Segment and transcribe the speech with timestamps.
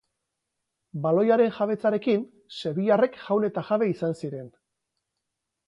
[1.03, 2.25] Baloiaren jabetzarekin,
[2.61, 4.51] sevillarrek jaun eta jabe izan ziren.